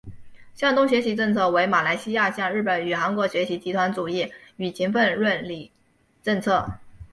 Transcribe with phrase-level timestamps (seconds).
[0.55, 5.71] 向东学习政策为马来西亚向日本与韩国学习集团主义与勤奋论理
[6.23, 6.65] 政策。